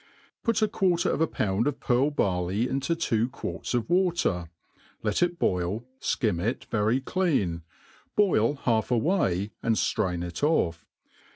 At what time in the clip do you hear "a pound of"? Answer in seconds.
1.21-1.79